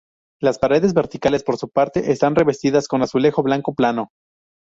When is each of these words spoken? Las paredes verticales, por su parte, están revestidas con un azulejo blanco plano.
Las 0.41 0.57
paredes 0.57 0.95
verticales, 0.95 1.43
por 1.43 1.57
su 1.57 1.69
parte, 1.69 2.11
están 2.11 2.33
revestidas 2.33 2.87
con 2.87 3.01
un 3.01 3.03
azulejo 3.03 3.43
blanco 3.43 3.75
plano. 3.75 4.09